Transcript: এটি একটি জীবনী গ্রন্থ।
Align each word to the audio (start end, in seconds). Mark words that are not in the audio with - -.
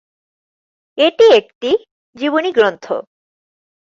এটি 0.97 1.25
একটি 1.33 1.71
জীবনী 2.15 2.51
গ্রন্থ। 2.51 2.85